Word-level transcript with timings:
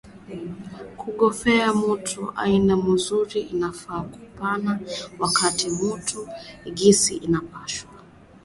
ku 0.99 1.07
gorofea 1.17 1.69
mutu 1.83 2.21
aina 2.43 2.73
muzuri 2.85 3.39
inafaa 3.53 4.01
kupana 4.13 4.71
haki 5.39 5.65
ya 5.67 5.73
mutu 5.79 6.19
gisi 6.77 7.13
inapashwa 7.27 7.91